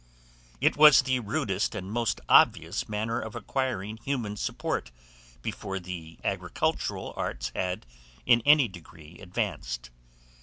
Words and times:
It 0.59 0.75
was 0.77 1.03
the 1.03 1.19
rudest 1.19 1.75
and 1.75 1.85
the 1.85 1.91
most 1.91 2.19
obvious 2.27 2.89
manner 2.89 3.19
of 3.19 3.35
acquiring 3.35 3.97
human 3.97 4.35
support 4.35 4.89
before 5.43 5.79
the 5.79 6.17
agricultural 6.23 7.13
arts 7.15 7.51
had 7.55 7.85
in 8.25 8.41
any 8.43 8.67
degree 8.67 9.19
advanced. 9.19 9.91